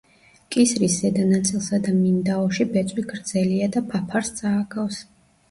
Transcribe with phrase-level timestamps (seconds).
[0.53, 5.01] კისრის ზედა ნაწილსა და მინდაოში ბეწვი გრძელია და ფაფარს წააგავს.